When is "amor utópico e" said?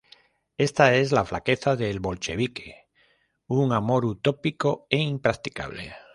3.71-4.97